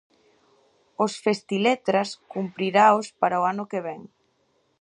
[1.03, 4.01] O Festiletras cumpriraos para o ano que vén.